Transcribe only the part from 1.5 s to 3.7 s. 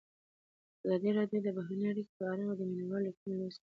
بهرنۍ اړیکې په اړه د مینه والو لیکونه لوستي.